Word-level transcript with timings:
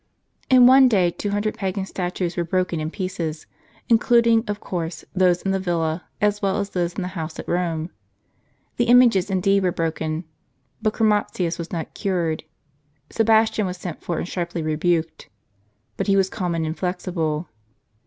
In 0.49 0.65
one 0.65 0.87
day 0.87 1.11
two 1.11 1.29
hundred 1.29 1.53
pagan 1.59 1.85
statues 1.85 2.35
were 2.35 2.43
broken 2.43 2.79
in 2.79 2.89
pieces, 2.89 3.45
including, 3.87 4.43
of 4.47 4.59
course, 4.59 5.05
those 5.13 5.43
in 5.43 5.51
the 5.51 5.59
villa, 5.59 6.05
as 6.19 6.41
well 6.41 6.57
as 6.57 6.71
those 6.71 6.93
in 6.93 7.03
the 7.03 7.09
house 7.09 7.37
at 7.37 7.47
Rome. 7.47 7.91
The 8.77 8.85
images 8.85 9.29
indeed 9.29 9.61
were 9.61 9.71
broken; 9.71 10.23
but 10.81 10.93
Chromatins 10.95 11.59
was 11.59 11.71
not 11.71 11.93
cured. 11.93 12.43
Sebastian 13.11 13.67
was 13.67 13.77
sent 13.77 14.01
for 14.01 14.17
and 14.17 14.27
sharply 14.27 14.63
rebuked. 14.63 15.29
But 15.97 16.07
he 16.07 16.17
was 16.17 16.31
calm 16.31 16.55
and 16.55 16.65
inflexible. 16.65 17.47